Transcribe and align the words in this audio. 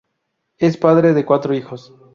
Es 0.57 0.77
padre 0.77 1.13
de 1.13 1.25
cuatro 1.27 1.53
hijos. 1.53 1.93